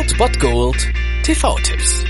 Old 0.00 0.16
Bot 0.16 0.40
Gold 0.40 0.88
TV-Tipps. 1.24 2.04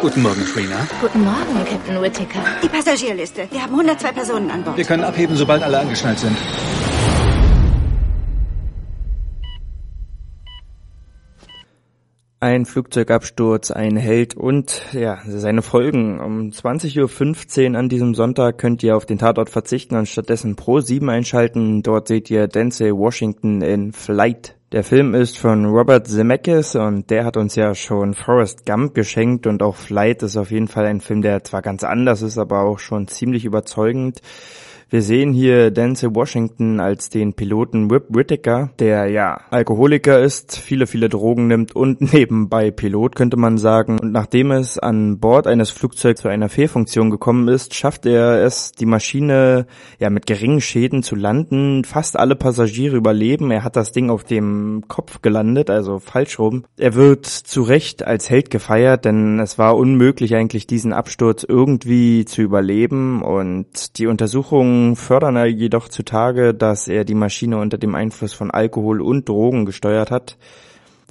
Guten 0.00 0.22
Morgen, 0.22 0.44
Trina. 0.46 0.86
Guten 1.00 1.24
Morgen, 1.24 1.64
Captain 1.68 2.00
Whittaker. 2.00 2.44
Die 2.62 2.68
Passagierliste. 2.68 3.48
Wir 3.50 3.60
haben 3.60 3.72
102 3.72 4.12
Personen 4.12 4.50
an 4.52 4.62
Bord. 4.62 4.76
Wir 4.76 4.84
können 4.84 5.02
abheben, 5.02 5.36
sobald 5.36 5.64
alle 5.64 5.80
angeschnallt 5.80 6.20
sind. 6.20 6.36
Ein 12.42 12.66
Flugzeugabsturz, 12.66 13.70
ein 13.70 13.96
Held 13.96 14.36
und 14.36 14.82
ja, 14.90 15.20
seine 15.24 15.62
Folgen. 15.62 16.18
Um 16.18 16.48
20.15 16.48 17.70
Uhr 17.70 17.78
an 17.78 17.88
diesem 17.88 18.16
Sonntag 18.16 18.58
könnt 18.58 18.82
ihr 18.82 18.96
auf 18.96 19.06
den 19.06 19.18
Tatort 19.18 19.48
verzichten 19.48 19.94
und 19.94 20.08
stattdessen 20.08 20.56
Pro 20.56 20.80
7 20.80 21.08
einschalten. 21.08 21.84
Dort 21.84 22.08
seht 22.08 22.30
ihr 22.30 22.48
Denzel 22.48 22.96
Washington 22.96 23.62
in 23.62 23.92
Flight. 23.92 24.56
Der 24.72 24.82
Film 24.82 25.14
ist 25.14 25.38
von 25.38 25.66
Robert 25.66 26.08
Zemeckis 26.08 26.74
und 26.74 27.10
der 27.10 27.24
hat 27.24 27.36
uns 27.36 27.54
ja 27.54 27.76
schon 27.76 28.12
Forrest 28.12 28.66
Gump 28.66 28.92
geschenkt 28.92 29.46
und 29.46 29.62
auch 29.62 29.76
Flight 29.76 30.24
ist 30.24 30.36
auf 30.36 30.50
jeden 30.50 30.66
Fall 30.66 30.86
ein 30.86 31.00
Film, 31.00 31.22
der 31.22 31.44
zwar 31.44 31.62
ganz 31.62 31.84
anders 31.84 32.22
ist, 32.22 32.38
aber 32.38 32.62
auch 32.62 32.80
schon 32.80 33.06
ziemlich 33.06 33.44
überzeugend. 33.44 34.20
Wir 34.92 35.00
sehen 35.00 35.32
hier 35.32 35.70
Denzel 35.70 36.14
Washington 36.14 36.78
als 36.78 37.08
den 37.08 37.32
Piloten 37.32 37.90
Whip 37.90 38.08
Whittaker, 38.10 38.72
der 38.78 39.06
ja 39.06 39.40
Alkoholiker 39.48 40.20
ist, 40.20 40.58
viele, 40.58 40.86
viele 40.86 41.08
Drogen 41.08 41.46
nimmt 41.46 41.74
und 41.74 42.02
nebenbei 42.12 42.70
Pilot, 42.70 43.16
könnte 43.16 43.38
man 43.38 43.56
sagen. 43.56 43.98
Und 43.98 44.12
nachdem 44.12 44.50
es 44.50 44.78
an 44.78 45.18
Bord 45.18 45.46
eines 45.46 45.70
Flugzeugs 45.70 46.20
zu 46.20 46.28
einer 46.28 46.50
Fehlfunktion 46.50 47.08
gekommen 47.08 47.48
ist, 47.48 47.74
schafft 47.74 48.04
er 48.04 48.44
es, 48.44 48.72
die 48.72 48.84
Maschine 48.84 49.66
ja 49.98 50.10
mit 50.10 50.26
geringen 50.26 50.60
Schäden 50.60 51.02
zu 51.02 51.16
landen. 51.16 51.84
Fast 51.84 52.18
alle 52.18 52.36
Passagiere 52.36 52.94
überleben. 52.94 53.50
Er 53.50 53.64
hat 53.64 53.76
das 53.76 53.92
Ding 53.92 54.10
auf 54.10 54.24
dem 54.24 54.84
Kopf 54.88 55.22
gelandet, 55.22 55.70
also 55.70 56.00
falsch 56.00 56.38
rum. 56.38 56.66
Er 56.76 56.94
wird 56.94 57.24
zu 57.24 57.62
Recht 57.62 58.06
als 58.06 58.28
Held 58.28 58.50
gefeiert, 58.50 59.06
denn 59.06 59.38
es 59.38 59.56
war 59.56 59.74
unmöglich 59.74 60.34
eigentlich 60.34 60.66
diesen 60.66 60.92
Absturz 60.92 61.46
irgendwie 61.48 62.26
zu 62.26 62.42
überleben 62.42 63.22
und 63.22 63.96
die 63.96 64.06
Untersuchungen 64.06 64.81
fördern 64.96 65.36
er 65.36 65.46
jedoch 65.46 65.88
zutage, 65.88 66.54
dass 66.54 66.88
er 66.88 67.04
die 67.04 67.14
Maschine 67.14 67.58
unter 67.58 67.78
dem 67.78 67.94
Einfluss 67.94 68.32
von 68.32 68.50
Alkohol 68.50 69.00
und 69.00 69.28
Drogen 69.28 69.64
gesteuert 69.64 70.10
hat. 70.10 70.36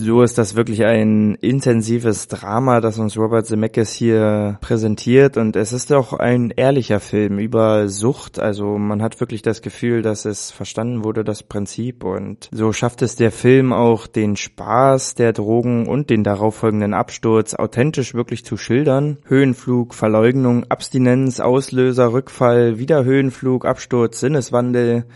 So 0.00 0.22
ist 0.22 0.38
das 0.38 0.54
wirklich 0.54 0.84
ein 0.84 1.34
intensives 1.40 2.28
Drama, 2.28 2.80
das 2.80 3.00
uns 3.00 3.18
Robert 3.18 3.46
Zemeckis 3.46 3.90
hier 3.90 4.56
präsentiert 4.60 5.36
und 5.36 5.56
es 5.56 5.72
ist 5.72 5.92
auch 5.92 6.12
ein 6.12 6.52
ehrlicher 6.54 7.00
Film 7.00 7.40
über 7.40 7.88
Sucht. 7.88 8.38
Also 8.38 8.78
man 8.78 9.02
hat 9.02 9.18
wirklich 9.18 9.42
das 9.42 9.60
Gefühl, 9.60 10.02
dass 10.02 10.24
es 10.24 10.52
verstanden 10.52 11.02
wurde, 11.02 11.24
das 11.24 11.42
Prinzip 11.42 12.04
und 12.04 12.48
so 12.52 12.72
schafft 12.72 13.02
es 13.02 13.16
der 13.16 13.32
Film 13.32 13.72
auch 13.72 14.06
den 14.06 14.36
Spaß 14.36 15.16
der 15.16 15.32
Drogen 15.32 15.88
und 15.88 16.10
den 16.10 16.22
darauffolgenden 16.22 16.94
Absturz 16.94 17.54
authentisch 17.54 18.14
wirklich 18.14 18.44
zu 18.44 18.56
schildern. 18.56 19.18
Höhenflug, 19.24 19.94
Verleugnung, 19.94 20.62
Abstinenz, 20.68 21.40
Auslöser, 21.40 22.12
Rückfall, 22.12 22.78
wieder 22.78 23.02
Höhenflug, 23.02 23.66
Absturz, 23.66 24.20
Sinneswandel. 24.20 25.06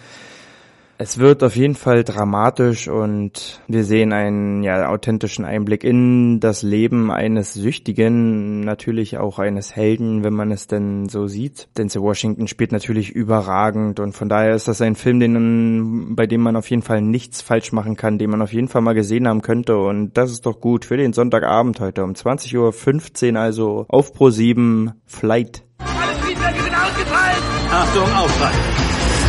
Es 1.02 1.18
wird 1.18 1.42
auf 1.42 1.56
jeden 1.56 1.74
Fall 1.74 2.04
dramatisch 2.04 2.86
und 2.86 3.60
wir 3.66 3.82
sehen 3.82 4.12
einen 4.12 4.62
ja, 4.62 4.88
authentischen 4.88 5.44
Einblick 5.44 5.82
in 5.82 6.38
das 6.38 6.62
Leben 6.62 7.10
eines 7.10 7.54
Süchtigen, 7.54 8.60
natürlich 8.60 9.18
auch 9.18 9.40
eines 9.40 9.74
Helden, 9.74 10.22
wenn 10.22 10.32
man 10.32 10.52
es 10.52 10.68
denn 10.68 11.08
so 11.08 11.26
sieht. 11.26 11.66
Denzel 11.76 12.02
Washington 12.02 12.46
spielt 12.46 12.70
natürlich 12.70 13.10
überragend 13.10 13.98
und 13.98 14.12
von 14.12 14.28
daher 14.28 14.54
ist 14.54 14.68
das 14.68 14.80
ein 14.80 14.94
Film, 14.94 15.18
den, 15.18 16.14
bei 16.14 16.28
dem 16.28 16.40
man 16.40 16.54
auf 16.54 16.70
jeden 16.70 16.82
Fall 16.82 17.02
nichts 17.02 17.42
falsch 17.42 17.72
machen 17.72 17.96
kann, 17.96 18.18
den 18.18 18.30
man 18.30 18.40
auf 18.40 18.52
jeden 18.52 18.68
Fall 18.68 18.82
mal 18.82 18.94
gesehen 18.94 19.26
haben 19.26 19.42
könnte 19.42 19.78
und 19.78 20.16
das 20.16 20.30
ist 20.30 20.46
doch 20.46 20.60
gut 20.60 20.84
für 20.84 20.96
den 20.96 21.12
Sonntagabend 21.12 21.80
heute 21.80 22.04
um 22.04 22.12
20.15 22.12 23.32
Uhr, 23.32 23.40
also 23.40 23.86
auf 23.88 24.12
Pro 24.12 24.30
7 24.30 24.92
Flight. 25.06 25.64
Alle 25.78 26.20
Triebwerke 26.20 26.62
sind 26.62 26.76
ausgefallen! 26.76 27.42
Achtung, 27.72 28.04
Aufprall! 28.04 28.91